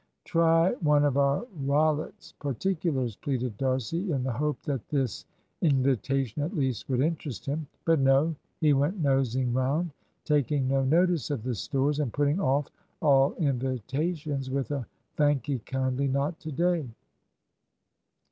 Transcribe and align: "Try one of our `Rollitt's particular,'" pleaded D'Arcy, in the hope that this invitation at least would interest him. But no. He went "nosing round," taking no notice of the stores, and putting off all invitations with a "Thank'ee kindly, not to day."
"Try 0.23 0.71
one 0.79 1.05
of 1.05 1.15
our 1.15 1.45
`Rollitt's 1.63 2.31
particular,'" 2.39 3.07
pleaded 3.21 3.55
D'Arcy, 3.59 4.11
in 4.11 4.23
the 4.23 4.31
hope 4.31 4.59
that 4.63 4.89
this 4.89 5.25
invitation 5.61 6.41
at 6.41 6.57
least 6.57 6.89
would 6.89 7.01
interest 7.01 7.45
him. 7.45 7.67
But 7.85 7.99
no. 7.99 8.35
He 8.61 8.73
went 8.73 8.99
"nosing 8.99 9.53
round," 9.53 9.91
taking 10.25 10.67
no 10.67 10.83
notice 10.83 11.29
of 11.29 11.43
the 11.43 11.53
stores, 11.53 11.99
and 11.99 12.11
putting 12.11 12.39
off 12.39 12.69
all 12.99 13.33
invitations 13.35 14.49
with 14.49 14.71
a 14.71 14.87
"Thank'ee 15.17 15.59
kindly, 15.67 16.07
not 16.07 16.39
to 16.39 16.51
day." 16.51 16.89